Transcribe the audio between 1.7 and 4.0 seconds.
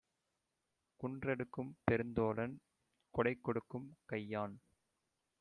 பெருந்தோளான் கொடைகொடுக்கும்